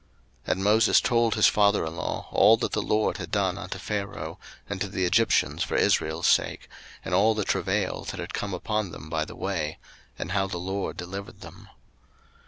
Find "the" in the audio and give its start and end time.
2.71-2.81, 4.87-5.05, 7.35-7.45, 9.25-9.35, 10.47-10.57